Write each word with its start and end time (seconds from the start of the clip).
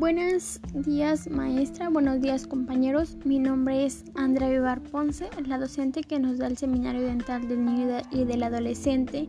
Buenos 0.00 0.60
días 0.72 1.28
maestra, 1.30 1.90
buenos 1.90 2.22
días 2.22 2.46
compañeros. 2.46 3.18
Mi 3.26 3.38
nombre 3.38 3.84
es 3.84 4.02
Andrea 4.14 4.48
Vivar 4.48 4.80
Ponce, 4.82 5.28
la 5.46 5.58
docente 5.58 6.00
que 6.00 6.18
nos 6.18 6.38
da 6.38 6.46
el 6.46 6.56
seminario 6.56 7.02
dental 7.02 7.46
del 7.46 7.66
niño 7.66 7.98
y 8.10 8.24
del 8.24 8.42
adolescente. 8.42 9.28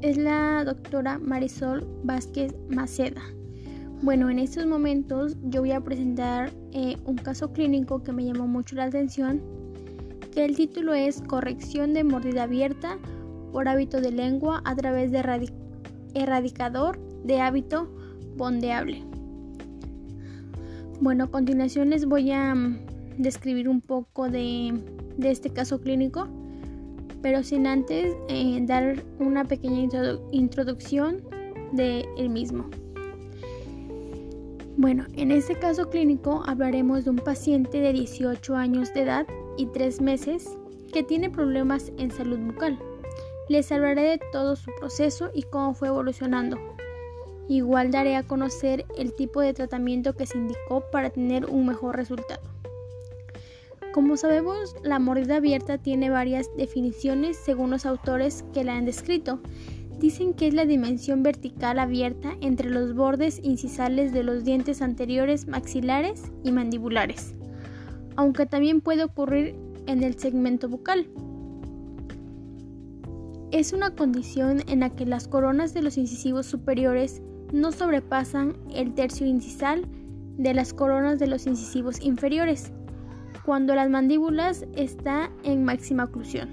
Es 0.00 0.16
la 0.16 0.62
doctora 0.64 1.18
Marisol 1.18 1.84
Vázquez 2.04 2.54
Maceda. 2.68 3.20
Bueno, 4.00 4.30
en 4.30 4.38
estos 4.38 4.64
momentos 4.64 5.36
yo 5.42 5.62
voy 5.62 5.72
a 5.72 5.80
presentar 5.80 6.52
eh, 6.70 6.96
un 7.04 7.16
caso 7.16 7.52
clínico 7.52 8.04
que 8.04 8.12
me 8.12 8.24
llamó 8.24 8.46
mucho 8.46 8.76
la 8.76 8.84
atención, 8.84 9.42
que 10.32 10.44
el 10.44 10.54
título 10.54 10.94
es 10.94 11.20
Corrección 11.22 11.94
de 11.94 12.04
mordida 12.04 12.44
abierta 12.44 12.96
por 13.50 13.66
hábito 13.66 14.00
de 14.00 14.12
lengua 14.12 14.62
a 14.64 14.76
través 14.76 15.10
de 15.10 15.50
erradicador 16.14 16.96
de 17.24 17.40
hábito 17.40 17.92
bondeable. 18.36 19.09
Bueno, 21.00 21.24
a 21.24 21.30
continuación 21.30 21.88
les 21.88 22.04
voy 22.04 22.30
a 22.30 22.54
mm, 22.54 23.16
describir 23.16 23.70
un 23.70 23.80
poco 23.80 24.28
de, 24.28 24.78
este 25.22 25.48
caso 25.48 25.80
clínico, 25.80 26.28
pero 27.22 27.42
sin 27.42 27.66
antes 27.66 28.14
eh, 28.28 28.58
dar 28.66 29.02
una 29.18 29.46
pequeña 29.46 29.88
introducción 30.30 31.22
de 31.72 32.06
mismo. 32.28 32.68
Bueno, 34.76 35.06
en 35.14 35.30
este 35.30 35.58
caso 35.58 35.88
clínico 35.88 36.42
hablaremos 36.46 37.04
de 37.04 37.10
un 37.10 37.16
paciente 37.16 37.80
de 37.80 37.94
18 37.94 38.54
años 38.54 38.92
de 38.92 39.00
edad 39.00 39.26
y 39.56 39.66
3 39.66 40.02
meses 40.02 40.50
que 40.92 41.02
tiene 41.02 41.30
problemas 41.30 41.92
en 41.96 42.10
salud 42.10 42.38
bucal. 42.40 42.78
Les 43.48 43.72
hablaré 43.72 44.02
de 44.02 44.20
todo 44.32 44.54
su 44.54 44.70
proceso 44.78 45.30
y 45.32 45.44
cómo 45.44 45.72
fue 45.72 45.88
evolucionando. 45.88 46.58
Igual 47.50 47.90
daré 47.90 48.16
a 48.16 48.22
conocer 48.22 48.86
el 48.96 49.12
tipo 49.12 49.42
de 49.42 49.52
tratamiento 49.52 50.16
que 50.16 50.24
se 50.24 50.38
indicó 50.38 50.84
para 50.90 51.10
tener 51.10 51.44
un 51.44 51.66
mejor 51.66 51.96
resultado. 51.96 52.40
Como 53.92 54.16
sabemos, 54.16 54.74
la 54.82 54.98
mordida 54.98 55.36
abierta 55.36 55.76
tiene 55.76 56.08
varias 56.08 56.48
definiciones 56.56 57.36
según 57.36 57.70
los 57.70 57.84
autores 57.84 58.44
que 58.54 58.64
la 58.64 58.76
han 58.76 58.86
descrito 58.86 59.40
Dicen 60.00 60.32
que 60.32 60.46
es 60.46 60.54
la 60.54 60.64
dimensión 60.64 61.22
vertical 61.22 61.78
abierta 61.78 62.34
entre 62.40 62.70
los 62.70 62.94
bordes 62.94 63.38
incisales 63.42 64.14
de 64.14 64.22
los 64.22 64.44
dientes 64.44 64.80
anteriores 64.80 65.46
maxilares 65.46 66.32
y 66.42 66.52
mandibulares, 66.52 67.34
aunque 68.16 68.46
también 68.46 68.80
puede 68.80 69.04
ocurrir 69.04 69.56
en 69.86 70.02
el 70.02 70.18
segmento 70.18 70.70
bucal. 70.70 71.06
Es 73.50 73.74
una 73.74 73.94
condición 73.94 74.62
en 74.68 74.80
la 74.80 74.88
que 74.88 75.04
las 75.04 75.28
coronas 75.28 75.74
de 75.74 75.82
los 75.82 75.98
incisivos 75.98 76.46
superiores 76.46 77.20
no 77.52 77.72
sobrepasan 77.72 78.56
el 78.74 78.94
tercio 78.94 79.26
incisal 79.26 79.86
de 80.36 80.54
las 80.54 80.72
coronas 80.72 81.18
de 81.18 81.26
los 81.26 81.46
incisivos 81.46 82.00
inferiores, 82.00 82.72
cuando 83.44 83.74
las 83.74 83.90
mandíbulas 83.90 84.64
están 84.76 85.30
en 85.44 85.64
máxima 85.64 86.04
oclusión. 86.04 86.48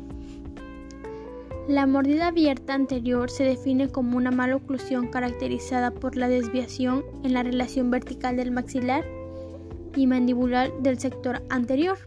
La 1.68 1.86
mordida 1.86 2.28
abierta 2.28 2.73
anterior 2.73 3.30
se 3.30 3.44
define 3.44 3.90
como 3.90 4.16
una 4.16 4.31
mala 4.31 4.56
oclusión 4.56 5.08
caracterizada 5.08 5.92
por 5.92 6.16
la 6.16 6.30
desviación 6.30 7.03
en 7.23 7.34
la 7.34 7.44
relación 7.44 7.92
vertical 7.92 8.38
del 8.38 8.52
maxilar 8.52 9.03
y 9.95 10.08
mandibular 10.08 10.72
del 10.81 10.98
sector 10.98 11.42
anterior, 11.50 11.98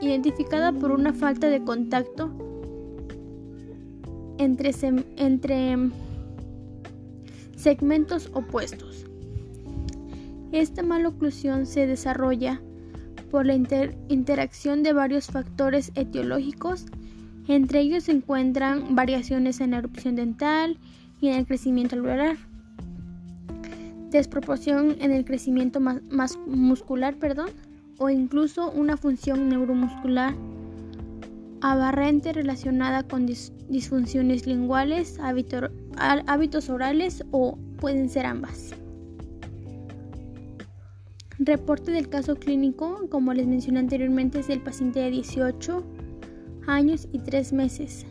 identificada 0.00 0.72
por 0.72 0.90
una 0.90 1.12
falta 1.12 1.48
de 1.48 1.62
contacto 1.62 2.30
entre, 4.38 4.72
segmentos 7.60 8.30
opuestos. 8.32 9.06
Esta 10.52 10.82
mala 10.82 11.08
oclusión 11.08 11.66
se 11.66 11.86
desarrolla 11.86 12.60
por 13.30 13.46
la 13.46 13.54
interacción 13.54 14.82
de 14.82 14.92
varios 14.92 15.26
factores 15.26 15.92
etiológicos 15.94 16.86
entre 17.48 17.80
ellos 17.80 18.04
se 18.04 18.12
encuentran 18.12 18.94
variaciones 18.94 19.60
en 19.60 19.72
la 19.72 19.78
erupción 19.78 20.14
dental 20.14 20.78
y 21.20 21.28
en 21.28 21.34
el 21.34 21.46
crecimiento 21.46 21.96
alveolar, 21.96 22.36
desproporción 24.10 24.96
en 25.00 25.10
el 25.10 25.24
crecimiento 25.24 25.80
muscular, 25.80 27.16
perdón, 27.16 27.50
o 27.98 28.08
incluso 28.08 28.70
una 28.70 28.96
función 28.96 29.48
neuromuscular 29.48 30.34
abarrente 31.60 32.32
relacionada 32.32 33.02
con 33.02 33.26
disfunciones 33.26 34.46
linguales, 34.46 35.18
hábitos 35.20 36.70
orales 36.70 37.24
o 37.30 37.58
pueden 37.78 38.08
ser 38.08 38.26
ambas. 38.26 38.74
Reporte 41.38 41.90
del 41.90 42.08
caso 42.08 42.36
clínico, 42.36 43.08
como 43.10 43.32
les 43.32 43.46
mencioné 43.46 43.80
anteriormente, 43.80 44.40
es 44.40 44.48
del 44.48 44.60
paciente 44.60 45.00
de 45.00 45.10
18 45.10 45.82
años 46.66 47.08
y 47.12 47.18
tres 47.18 47.52
meses. 47.52 48.04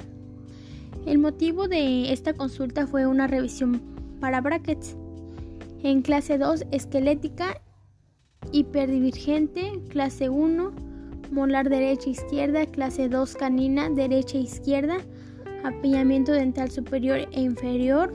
El 1.05 1.19
motivo 1.19 1.67
de 1.67 2.11
esta 2.11 2.33
consulta 2.33 2.87
fue 2.87 3.05
una 3.05 3.27
revisión 3.27 3.81
para 4.19 4.41
brackets. 4.41 4.97
En 5.83 6.01
clase 6.01 6.37
2 6.37 6.65
esquelética, 6.71 7.61
hiperdivergente, 8.51 9.79
clase 9.89 10.29
1 10.29 10.88
molar 11.31 11.69
derecha 11.69 12.07
e 12.07 12.11
izquierda, 12.11 12.65
clase 12.65 13.09
2 13.09 13.35
canina 13.35 13.89
derecha 13.89 14.37
e 14.37 14.41
izquierda, 14.41 14.97
apiñamiento 15.63 16.31
dental 16.31 16.71
superior 16.71 17.27
e 17.31 17.41
inferior, 17.41 18.13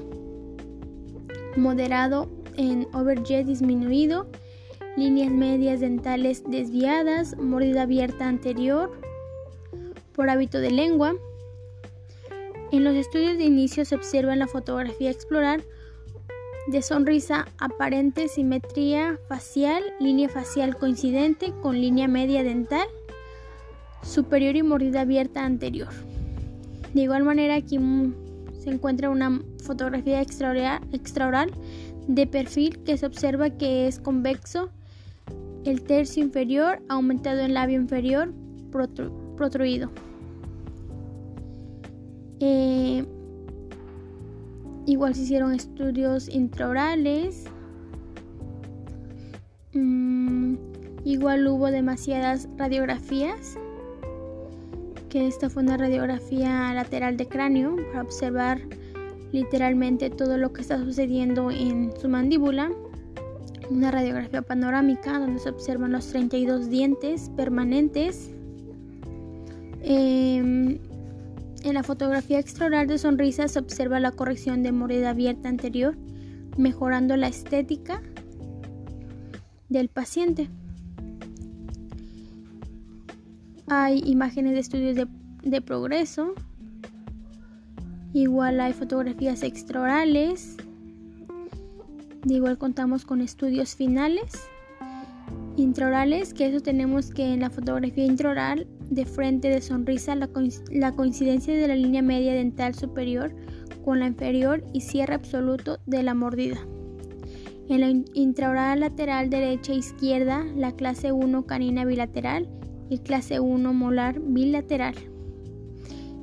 moderado 1.56 2.28
en 2.56 2.86
overjet 2.92 3.46
disminuido, 3.46 4.26
líneas 4.96 5.30
medias 5.30 5.80
dentales 5.80 6.42
desviadas, 6.46 7.36
mordida 7.36 7.82
abierta 7.82 8.28
anterior, 8.28 8.92
por 10.14 10.30
hábito 10.30 10.58
de 10.58 10.70
lengua. 10.70 11.14
En 12.70 12.84
los 12.84 12.94
estudios 12.94 13.38
de 13.38 13.44
inicio 13.44 13.84
se 13.84 13.94
observa 13.94 14.32
en 14.32 14.38
la 14.38 14.46
fotografía 14.46 15.10
explorar 15.10 15.62
de 16.66 16.80
sonrisa 16.80 17.46
aparente 17.58 18.28
simetría 18.28 19.18
facial, 19.28 19.82
línea 20.00 20.28
facial 20.28 20.76
coincidente 20.76 21.52
con 21.62 21.80
línea 21.80 22.08
media 22.08 22.42
dental 22.42 22.86
superior 24.04 24.56
y 24.56 24.62
mordida 24.62 25.02
abierta 25.02 25.44
anterior. 25.44 25.88
De 26.92 27.02
igual 27.02 27.24
manera 27.24 27.56
aquí 27.56 27.78
se 28.58 28.70
encuentra 28.70 29.10
una 29.10 29.42
fotografía 29.62 30.20
extraoral 30.22 31.50
de 32.06 32.26
perfil 32.26 32.82
que 32.84 32.96
se 32.96 33.06
observa 33.06 33.50
que 33.50 33.86
es 33.86 33.98
convexo 33.98 34.70
el 35.64 35.82
tercio 35.82 36.22
inferior 36.22 36.82
aumentado 36.88 37.40
en 37.40 37.54
labio 37.54 37.80
inferior 37.80 38.32
protruido. 39.36 39.90
Eh, 42.40 43.04
igual 44.86 45.14
se 45.14 45.22
hicieron 45.22 45.54
estudios 45.54 46.28
intraorales. 46.28 47.44
Mm, 49.72 50.56
igual 51.04 51.46
hubo 51.46 51.70
demasiadas 51.70 52.48
radiografías. 52.56 53.56
Que 55.14 55.28
esta 55.28 55.48
fue 55.48 55.62
una 55.62 55.76
radiografía 55.76 56.74
lateral 56.74 57.16
de 57.16 57.28
cráneo 57.28 57.76
para 57.92 58.02
observar 58.02 58.60
literalmente 59.30 60.10
todo 60.10 60.38
lo 60.38 60.52
que 60.52 60.62
está 60.62 60.76
sucediendo 60.76 61.52
en 61.52 61.92
su 62.00 62.08
mandíbula. 62.08 62.72
Una 63.70 63.92
radiografía 63.92 64.42
panorámica 64.42 65.20
donde 65.20 65.38
se 65.38 65.50
observan 65.50 65.92
los 65.92 66.08
32 66.08 66.68
dientes 66.68 67.30
permanentes. 67.36 68.32
Em, 69.82 70.80
en 71.62 71.74
la 71.74 71.84
fotografía 71.84 72.40
extraoral 72.40 72.88
de 72.88 72.98
sonrisa 72.98 73.46
se 73.46 73.60
observa 73.60 74.00
la 74.00 74.10
corrección 74.10 74.64
de 74.64 74.72
mordida 74.72 75.10
abierta 75.10 75.48
anterior, 75.48 75.94
mejorando 76.56 77.16
la 77.16 77.28
estética 77.28 78.02
del 79.68 79.88
paciente. 79.90 80.50
Hay 83.76 84.04
imágenes 84.06 84.52
de 84.52 84.60
estudios 84.60 85.08
de, 85.42 85.60
progreso. 85.60 86.34
Igual 88.12 88.60
hay 88.60 88.72
fotografías 88.72 89.42
extraorales. 89.42 90.56
Igual 92.24 92.56
contamos 92.56 93.04
con 93.04 93.20
estudios 93.20 93.74
finales 93.74 94.48
intraorales, 95.56 96.34
que 96.34 96.46
eso 96.46 96.60
tenemos 96.60 97.10
que 97.10 97.32
en 97.32 97.40
la 97.40 97.50
fotografía 97.50 98.04
intraoral 98.04 98.68
de 98.90 99.06
frente 99.06 99.48
de 99.48 99.60
sonrisa 99.60 100.14
la, 100.14 100.92
coincidencia 100.92 101.54
de 101.54 101.66
la 101.66 101.74
línea 101.74 102.02
media 102.02 102.32
dental 102.32 102.76
superior 102.76 103.34
con 103.84 103.98
la 103.98 104.06
inferior 104.06 104.64
y 104.72 104.82
cierre 104.82 105.14
absoluto 105.14 105.80
de 105.84 106.04
la 106.04 106.14
mordida. 106.14 106.60
En 107.68 107.80
la 107.80 107.88
intraoral 108.14 108.80
lateral 108.80 109.30
derecha 109.30 109.72
e 109.72 109.78
izquierda, 109.78 110.44
la 110.54 110.70
clase 110.70 111.10
1 111.10 111.44
canina 111.46 111.84
bilateral 111.84 112.48
y 112.88 112.98
clase 112.98 113.40
1 113.40 113.72
molar 113.72 114.20
bilateral. 114.20 114.94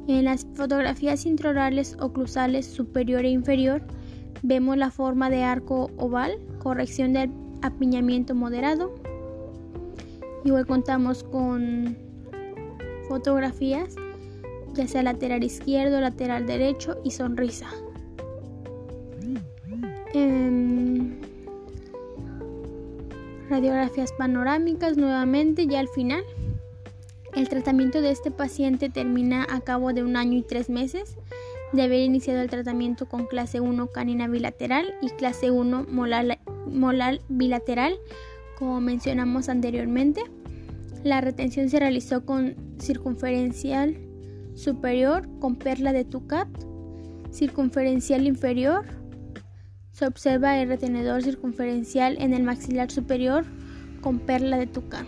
En 0.07 0.25
las 0.25 0.45
fotografías 0.55 1.25
intraorales 1.25 1.95
oclusales 1.99 2.65
superior 2.65 3.23
e 3.25 3.29
inferior, 3.29 3.83
vemos 4.41 4.77
la 4.77 4.91
forma 4.91 5.29
de 5.29 5.43
arco 5.43 5.91
oval, 5.97 6.39
corrección 6.59 7.13
del 7.13 7.31
apiñamiento 7.61 8.35
moderado. 8.35 8.93
Igual 10.43 10.65
contamos 10.65 11.23
con 11.23 11.95
fotografías, 13.07 13.95
ya 14.73 14.87
sea 14.87 15.03
lateral 15.03 15.43
izquierdo, 15.43 16.01
lateral 16.01 16.47
derecho 16.47 16.97
y 17.03 17.11
sonrisa. 17.11 17.67
Em, 20.13 21.15
radiografías 23.49 24.11
panorámicas 24.13 24.97
nuevamente 24.97 25.67
ya 25.67 25.79
al 25.79 25.87
final. 25.89 26.23
El 27.35 27.47
tratamiento 27.47 28.01
de 28.01 28.11
este 28.11 28.29
paciente 28.29 28.89
termina 28.89 29.47
a 29.49 29.61
cabo 29.61 29.93
de 29.93 30.03
un 30.03 30.17
año 30.17 30.37
y 30.37 30.41
tres 30.41 30.69
meses 30.69 31.15
de 31.71 31.83
haber 31.83 32.01
iniciado 32.01 32.41
el 32.41 32.49
tratamiento 32.49 33.07
con 33.07 33.25
clase 33.25 33.61
1 33.61 33.87
canina 33.87 34.27
bilateral 34.27 34.93
y 35.01 35.09
clase 35.11 35.49
1 35.49 35.85
molar, 35.89 37.21
bilateral, 37.29 37.95
como 38.57 38.81
mencionamos 38.81 39.47
anteriormente. 39.47 40.23
La 41.03 41.21
retención 41.21 41.69
se 41.69 41.79
realizó 41.79 42.25
con 42.25 42.55
circunferencial 42.79 43.97
superior 44.53 45.27
con 45.39 45.55
perla 45.55 45.93
de 45.93 46.03
Tucat, 46.03 46.49
circunferencial 47.31 48.27
inferior. 48.27 48.85
Se 49.93 50.05
observa 50.05 50.59
el 50.59 50.67
retenedor 50.67 51.23
circunferencial 51.23 52.17
en 52.19 52.33
el 52.33 52.43
maxilar 52.43 52.91
superior 52.91 53.45
con 54.01 54.19
perla 54.19 54.57
de 54.57 54.67
Tucat. 54.67 55.05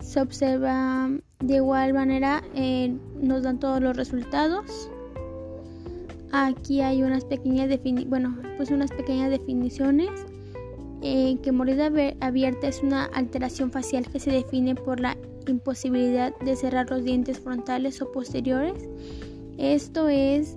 Se 0.00 0.20
observa 0.20 1.10
de 1.40 1.56
igual 1.56 1.94
manera, 1.94 2.42
eh, 2.54 2.94
nos 3.20 3.42
dan 3.42 3.58
todos 3.58 3.80
los 3.80 3.96
resultados. 3.96 4.90
Aquí 6.32 6.80
hay 6.80 7.02
unas 7.02 7.24
pequeñas 7.24 7.68
bueno, 8.06 8.36
pues 8.56 8.70
unas 8.70 8.90
pequeñas 8.90 9.30
definiciones. 9.30 10.10
Eh, 11.04 11.38
que 11.42 11.50
mordida 11.50 11.90
abierta 12.20 12.68
es 12.68 12.80
una 12.80 13.06
alteración 13.06 13.72
facial 13.72 14.06
que 14.06 14.20
se 14.20 14.30
define 14.30 14.76
por 14.76 15.00
la 15.00 15.16
imposibilidad 15.48 16.32
de 16.38 16.54
cerrar 16.54 16.88
los 16.90 17.02
dientes 17.02 17.40
frontales 17.40 18.00
o 18.02 18.12
posteriores. 18.12 18.88
Esto 19.58 20.08
es 20.08 20.56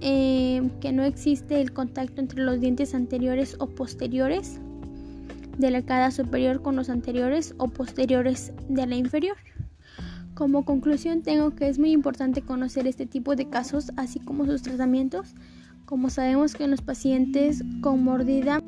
eh, 0.00 0.68
que 0.80 0.92
no 0.92 1.02
existe 1.04 1.60
el 1.60 1.72
contacto 1.72 2.20
entre 2.20 2.42
los 2.42 2.60
dientes 2.60 2.94
anteriores 2.94 3.56
o 3.58 3.66
posteriores 3.66 4.58
de 5.58 5.70
la 5.70 5.78
arcada 5.78 6.10
superior 6.10 6.62
con 6.62 6.76
los 6.76 6.88
anteriores 6.88 7.54
o 7.58 7.68
posteriores 7.68 8.52
de 8.68 8.86
la 8.86 8.96
inferior. 8.96 9.36
Como 10.34 10.64
conclusión 10.64 11.22
tengo 11.22 11.54
que 11.54 11.68
es 11.68 11.78
muy 11.78 11.92
importante 11.92 12.40
conocer 12.40 12.86
este 12.86 13.04
tipo 13.04 13.36
de 13.36 13.50
casos 13.50 13.92
así 13.96 14.20
como 14.20 14.46
sus 14.46 14.62
tratamientos. 14.62 15.34
Como 15.84 16.08
sabemos 16.08 16.54
que 16.54 16.64
en 16.64 16.70
los 16.70 16.80
pacientes 16.80 17.62
con 17.82 18.02
mordida 18.02 18.62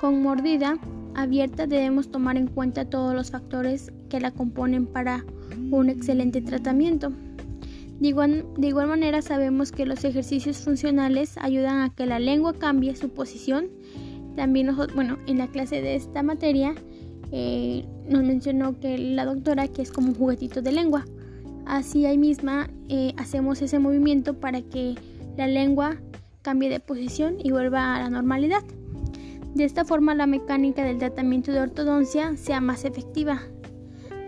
con 0.00 0.22
mordida 0.22 0.78
abierta 1.14 1.66
debemos 1.66 2.10
tomar 2.10 2.36
en 2.36 2.46
cuenta 2.46 2.84
todos 2.84 3.14
los 3.14 3.30
factores 3.30 3.92
que 4.08 4.20
la 4.20 4.30
componen 4.30 4.86
para 4.86 5.24
un 5.70 5.88
excelente 5.88 6.40
tratamiento. 6.40 7.12
De 8.00 8.08
igual, 8.08 8.44
de 8.56 8.68
igual, 8.68 8.88
manera 8.88 9.22
sabemos 9.22 9.70
que 9.70 9.86
los 9.86 10.04
ejercicios 10.04 10.58
funcionales 10.58 11.36
ayudan 11.38 11.80
a 11.80 11.90
que 11.90 12.06
la 12.06 12.18
lengua 12.18 12.52
cambie 12.52 12.96
su 12.96 13.10
posición. 13.10 13.68
También, 14.36 14.70
bueno, 14.94 15.18
en 15.26 15.38
la 15.38 15.46
clase 15.46 15.80
de 15.80 15.94
esta 15.94 16.22
materia 16.22 16.74
eh, 17.30 17.84
nos 18.08 18.22
mencionó 18.24 18.78
que 18.80 18.98
la 18.98 19.24
doctora 19.24 19.68
que 19.68 19.82
es 19.82 19.92
como 19.92 20.08
un 20.08 20.14
juguetito 20.14 20.60
de 20.60 20.72
lengua. 20.72 21.04
Así 21.66 22.04
ahí 22.04 22.18
misma 22.18 22.68
eh, 22.88 23.14
hacemos 23.16 23.62
ese 23.62 23.78
movimiento 23.78 24.34
para 24.34 24.60
que 24.60 24.96
la 25.36 25.46
lengua 25.46 25.96
cambie 26.42 26.68
de 26.68 26.80
posición 26.80 27.36
y 27.42 27.52
vuelva 27.52 27.96
a 27.96 28.00
la 28.00 28.10
normalidad. 28.10 28.62
De 29.54 29.64
esta 29.64 29.84
forma 29.84 30.16
la 30.16 30.26
mecánica 30.26 30.84
del 30.84 30.98
tratamiento 30.98 31.52
de 31.52 31.60
ortodoncia 31.60 32.36
sea 32.36 32.60
más 32.60 32.84
efectiva 32.84 33.40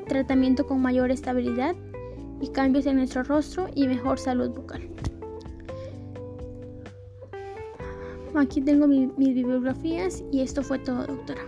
tratamiento 0.06 0.66
con 0.66 0.80
mayor 0.80 1.10
estabilidad 1.10 1.74
y 2.40 2.48
cambios 2.48 2.86
en 2.86 2.96
nuestro 2.96 3.22
rostro 3.22 3.68
y 3.74 3.86
mejor 3.86 4.18
salud 4.18 4.50
bucal. 4.50 4.88
Aquí 8.34 8.60
tengo 8.60 8.86
mis 8.86 9.16
bibliografías 9.16 10.22
y 10.30 10.42
esto 10.42 10.62
fue 10.62 10.78
todo, 10.78 11.06
doctora. 11.06 11.40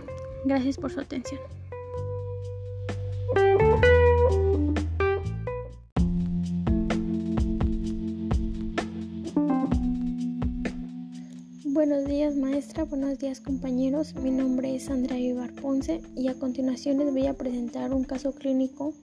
Gracias 0.45 0.77
por 0.77 0.91
su 0.91 0.99
atención. 0.99 1.39
Días 12.29 12.37
maestra, 12.37 12.83
buenos 12.83 13.17
días 13.17 13.41
compañeros. 13.41 14.13
Mi 14.13 14.29
nombre 14.29 14.75
es 14.75 14.85
Sandra 14.85 15.17
Ibar 15.17 15.51
Ponce 15.53 16.01
y 16.15 16.27
a 16.27 16.35
continuación 16.35 16.99
les 16.99 17.11
voy 17.11 17.25
a 17.25 17.33
presentar 17.33 17.91
un 17.91 18.03
caso 18.03 18.33
clínico 18.33 18.93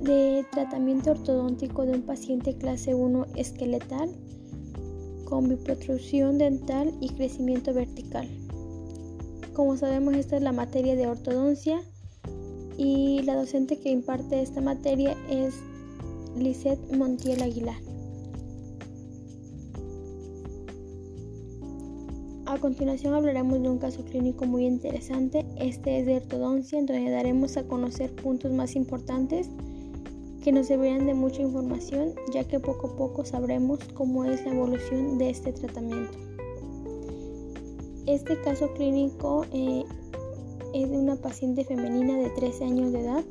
de 0.00 0.46
tratamiento 0.50 1.10
ortodóntico 1.10 1.84
de 1.84 1.92
un 1.92 2.02
paciente 2.02 2.56
clase 2.56 2.94
1 2.94 3.26
esqueletal 3.36 4.08
con 5.26 5.50
biprotrusión 5.50 6.38
dental 6.38 6.94
y 7.02 7.10
crecimiento 7.10 7.74
vertical. 7.74 8.26
Como 9.52 9.76
sabemos 9.76 10.14
esta 10.14 10.36
es 10.36 10.42
la 10.42 10.52
materia 10.52 10.96
de 10.96 11.08
ortodoncia 11.08 11.82
y 12.78 13.20
la 13.24 13.36
docente 13.36 13.78
que 13.78 13.90
imparte 13.90 14.40
esta 14.40 14.62
materia 14.62 15.14
es 15.28 15.56
Lisette 16.38 16.96
Montiel 16.96 17.42
Aguilar. 17.42 17.91
A 22.52 22.58
continuación 22.58 23.14
hablaremos 23.14 23.62
de 23.62 23.70
un 23.70 23.78
caso 23.78 24.04
clínico 24.04 24.44
muy 24.44 24.66
interesante. 24.66 25.46
Este 25.56 25.98
es 25.98 26.04
de 26.04 26.16
ortodoncia, 26.16 26.78
en 26.78 26.84
donde 26.84 27.10
daremos 27.10 27.56
a 27.56 27.66
conocer 27.66 28.14
puntos 28.14 28.52
más 28.52 28.76
importantes 28.76 29.48
que 30.44 30.52
nos 30.52 30.66
servirán 30.66 31.06
de 31.06 31.14
mucha 31.14 31.40
información, 31.40 32.12
ya 32.30 32.44
que 32.44 32.60
poco 32.60 32.88
a 32.88 32.96
poco 32.96 33.24
sabremos 33.24 33.78
cómo 33.94 34.26
es 34.26 34.44
la 34.44 34.52
evolución 34.52 35.16
de 35.16 35.30
este 35.30 35.54
tratamiento. 35.54 36.12
Este 38.06 38.38
caso 38.42 38.70
clínico 38.74 39.46
eh, 39.50 39.84
es 40.74 40.90
de 40.90 40.98
una 40.98 41.16
paciente 41.16 41.64
femenina 41.64 42.18
de 42.18 42.28
13 42.28 42.64
años 42.64 42.92
de 42.92 43.00
edad, 43.00 43.24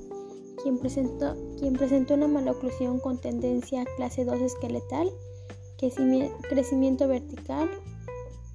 quien 0.64 0.80
presentó, 0.80 1.36
quien 1.60 1.74
presentó 1.74 2.16
una 2.16 2.28
maloclusión 2.28 3.00
con 3.00 3.22
tendencia 3.22 3.84
a 3.84 3.96
clase 3.98 4.26
2 4.26 4.42
esqueletal, 4.42 5.12
crecimiento 5.78 7.08
vertical, 7.08 7.70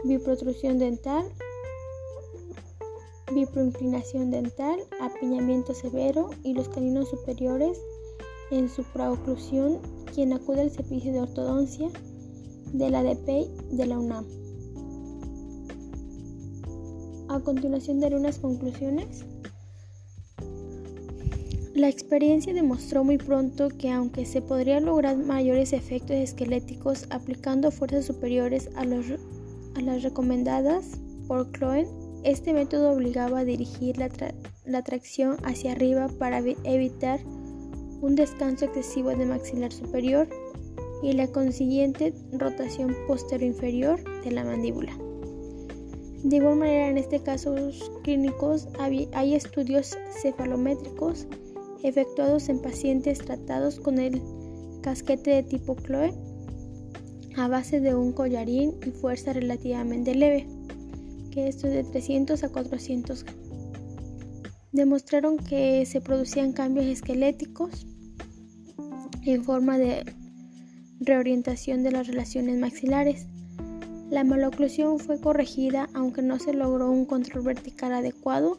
biprotrusión 0.05 0.79
dental, 0.79 1.25
biproinclinación 3.35 4.31
dental, 4.31 4.79
apiñamiento 5.01 5.75
severo 5.75 6.31
y 6.43 6.55
los 6.55 6.69
caninos 6.69 7.09
superiores 7.09 7.79
en 8.51 8.69
supraoclusión, 8.69 9.81
quien 10.15 10.33
acude 10.33 10.63
al 10.63 10.71
servicio 10.71 11.13
de 11.13 11.21
ortodoncia 11.21 11.89
de 12.73 12.91
la 12.91 13.03
DPI 13.03 13.51
de 13.73 13.87
la 13.87 13.99
UNAM. 13.99 14.25
A 17.29 17.41
continuación 17.41 18.01
daré 18.01 18.17
unas 18.17 18.39
conclusiones. 18.39 19.25
La 21.75 21.89
experiencia 21.89 22.55
demostró 22.55 23.05
muy 23.05 23.19
pronto 23.19 23.69
que 23.69 23.91
aunque 23.91 24.25
se 24.25 24.41
podría 24.41 24.81
lograr 24.81 25.19
mayores 25.19 25.73
efectos 25.75 26.17
esqueléticos 26.17 27.07
aplicando 27.11 27.71
fuerzas 27.71 28.07
superiores 28.07 28.71
a 28.77 28.85
los 28.85 29.07
a 29.77 29.81
las 29.81 30.03
recomendadas 30.03 31.01
por 31.29 31.51
Chloe, 31.53 31.87
este 32.25 32.53
método 32.53 32.93
obligaba 32.93 33.41
a 33.41 33.45
dirigir 33.45 33.97
la, 33.99 34.83
tracción 34.83 35.37
hacia 35.45 35.73
arriba 35.73 36.09
para 36.19 36.39
evitar 36.39 37.21
un 37.25 38.15
descanso 38.15 38.65
excesivo 38.65 39.11
de 39.11 39.27
maxilar 39.27 39.73
superior 39.73 40.29
y 41.03 41.13
la 41.13 41.29
consiguiente 41.29 42.15
rotación 42.33 42.97
posterior-inferior 43.07 44.03
de 44.25 44.33
la 44.33 44.45
mandíbula. 44.45 44.97
De 46.25 46.37
igual 46.37 46.57
manera, 46.57 46.89
en 46.89 46.99
este 46.99 47.21
caso 47.21 47.55
clínicos 48.03 48.69
hay 48.79 49.35
estudios 49.35 49.97
cefalométricos 50.23 51.27
efectuados 51.83 52.49
en 52.49 52.61
pacientes 52.61 53.19
tratados 53.19 53.79
con 53.79 53.99
el 53.99 54.21
casquete 54.83 55.31
de 55.31 55.43
tipo 55.43 55.77
Chloe 55.77 56.13
a 57.37 57.49
base 57.49 57.81
de 57.81 57.95
un 57.95 58.13
collarín 58.13 58.75
y 58.87 58.91
fuerza 58.91 59.33
relativamente 59.33 60.15
leve, 60.15 60.47
que 61.31 61.49
esto 61.49 61.67
es 61.67 61.75
de 61.75 61.85
300 61.85 62.43
a 62.45 62.49
400 62.49 63.25
Demostraron 64.77 65.39
que 65.39 65.87
se 65.87 66.03
producían 66.03 66.53
cambios 66.53 66.85
esqueléticos 66.85 67.87
en 69.25 69.43
forma 69.43 69.79
de 69.79 70.05
reorientación 71.01 71.83
de 71.83 71.93
las 71.93 72.07
relaciones 72.07 72.59
maxilares. 72.59 73.27
La 74.11 74.23
maloclusión 74.23 74.99
fue 74.99 75.19
corregida 75.19 75.89
aunque 75.95 76.21
no 76.21 76.39
se 76.39 76.53
logró 76.53 76.91
un 76.91 77.07
control 77.07 77.45
vertical 77.45 77.95
adecuado 77.95 78.59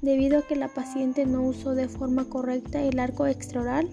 debido 0.00 0.40
a 0.40 0.42
que 0.42 0.56
la 0.56 0.66
paciente 0.66 1.26
no 1.26 1.42
usó 1.42 1.76
de 1.76 1.88
forma 1.88 2.24
correcta 2.24 2.82
el 2.82 2.98
arco 2.98 3.28
extraoral, 3.28 3.88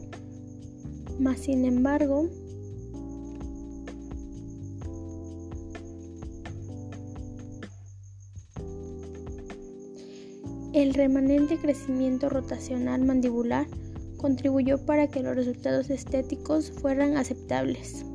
mas 1.19 1.41
sin 1.41 1.65
embargo, 1.65 2.27
el 10.81 10.93
remanente 10.93 11.57
crecimiento 11.57 12.29
rotacional 12.29 13.03
mandibular 13.03 13.67
contribuyó 14.15 14.86
para 14.86 15.07
que 15.07 15.21
los 15.21 15.36
resultados 15.36 15.89
estéticos 15.89 16.71
fueran 16.71 17.17
aceptables. 17.17 18.05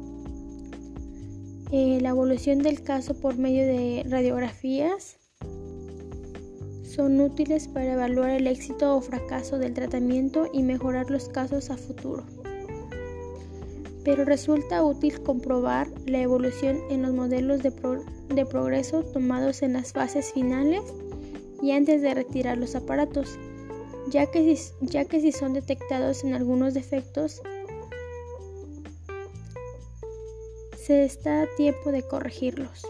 Eh, 1.70 1.98
la 2.00 2.10
evolución 2.10 2.60
del 2.60 2.82
caso 2.82 3.14
por 3.20 3.36
medio 3.36 3.66
de 3.66 4.04
radiografías 4.08 5.18
son 6.84 7.20
útiles 7.20 7.68
para 7.68 7.94
evaluar 7.94 8.30
el 8.30 8.46
éxito 8.46 8.96
o 8.96 9.00
fracaso 9.00 9.58
del 9.58 9.74
tratamiento 9.74 10.48
y 10.52 10.62
mejorar 10.62 11.10
los 11.10 11.28
casos 11.28 11.70
a 11.70 11.76
futuro. 11.76 12.24
Pero 14.04 14.24
resulta 14.24 14.84
útil 14.84 15.20
comprobar 15.22 15.88
la 16.06 16.20
evolución 16.20 16.78
en 16.90 17.02
los 17.02 17.12
modelos 17.12 17.62
de, 17.62 17.72
de 18.28 18.46
progreso 18.46 19.02
tomados 19.02 19.62
en 19.62 19.74
las 19.74 19.92
fases 19.92 20.32
finales 20.32 20.82
y 21.64 21.72
antes 21.72 22.02
de 22.02 22.12
retirar 22.12 22.58
los 22.58 22.74
aparatos 22.74 23.38
ya 24.08 24.26
que, 24.26 24.56
si, 24.56 24.72
ya 24.80 25.04
que 25.04 25.20
si 25.20 25.32
son 25.32 25.54
detectados 25.54 26.24
en 26.24 26.34
algunos 26.34 26.74
defectos, 26.74 27.42
se 30.76 31.04
está 31.04 31.42
a 31.42 31.46
tiempo 31.56 31.90
de 31.90 32.02
corregirlos. 32.02 32.86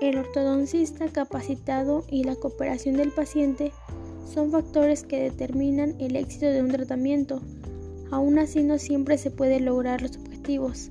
El 0.00 0.18
ortodoncista 0.18 1.08
capacitado 1.08 2.04
y 2.08 2.24
la 2.24 2.36
cooperación 2.36 2.96
del 2.96 3.12
paciente 3.12 3.72
son 4.30 4.50
factores 4.50 5.04
que 5.04 5.18
determinan 5.18 5.94
el 5.98 6.16
éxito 6.16 6.46
de 6.46 6.60
un 6.60 6.70
tratamiento. 6.70 7.40
Aún 8.10 8.38
así 8.38 8.62
no 8.62 8.78
siempre 8.78 9.16
se 9.16 9.30
puede 9.30 9.58
lograr 9.58 10.02
los 10.02 10.18
objetivos, 10.18 10.90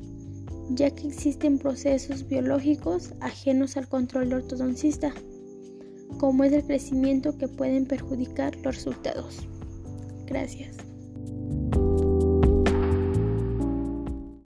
ya 0.71 0.89
que 0.89 1.07
existen 1.07 1.59
procesos 1.59 2.27
biológicos 2.27 3.13
ajenos 3.21 3.77
al 3.77 3.87
control 3.87 4.33
ortodoncista 4.33 5.13
como 6.17 6.43
es 6.43 6.53
el 6.53 6.63
crecimiento 6.63 7.37
que 7.37 7.47
pueden 7.47 7.85
perjudicar 7.85 8.55
los 8.57 8.75
resultados. 8.75 9.47
Gracias. 10.25 10.84